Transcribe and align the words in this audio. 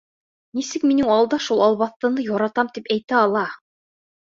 Нисек 0.59 0.85
минең 0.93 1.11
алда 1.17 1.39
шул 1.49 1.63
албаҫтыны 1.67 2.29
яратам 2.33 2.75
тип 2.79 2.95
әйтә 2.99 3.25
алаһың? 3.25 3.67